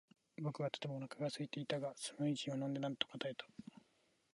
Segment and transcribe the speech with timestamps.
[0.41, 3.45] 僕はとてもお腹がすいていたが、スムージーを飲んでなんとか耐えた。